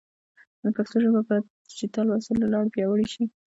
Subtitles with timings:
[0.75, 3.23] پښتو ژبه باید د ډیجیټل وسایلو له لارې پیاوړې شي.